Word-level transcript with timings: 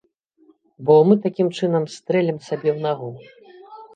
Бо 0.85 0.93
мы 1.09 1.17
такім 1.25 1.51
чынам 1.59 1.85
стрэлім 1.97 2.39
сабе 2.47 2.69
ў 2.77 2.79
нагу. 2.87 3.09